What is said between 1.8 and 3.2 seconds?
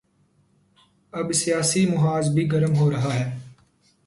محاذ بھی گرم ہو رہا